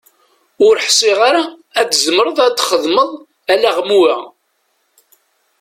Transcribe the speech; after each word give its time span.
Ur 0.67 0.75
ḥsiɣ 0.87 1.19
ara 1.29 1.43
ad 1.79 1.89
tzemreḍ 1.89 2.37
ad 2.47 2.51
d-txedmeḍ 2.55 3.09
alaɣmu-a. 3.53 4.17